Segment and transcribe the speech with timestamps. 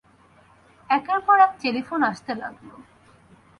[0.89, 2.69] একের পর এক টেলিফোন আসতে লাগল।